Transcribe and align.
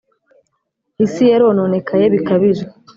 Isi 1.05 1.23
yarononekaye 1.31 2.05
bikabije 2.13 2.63